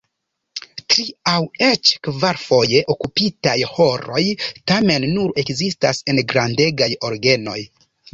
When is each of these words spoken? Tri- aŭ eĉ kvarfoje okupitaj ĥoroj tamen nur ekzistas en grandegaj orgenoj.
Tri- 0.91 1.03
aŭ 1.33 1.41
eĉ 1.65 1.89
kvarfoje 2.07 2.79
okupitaj 2.93 3.53
ĥoroj 3.73 4.23
tamen 4.71 5.05
nur 5.19 5.35
ekzistas 5.43 6.01
en 6.15 6.23
grandegaj 6.33 6.89
orgenoj. 7.11 7.59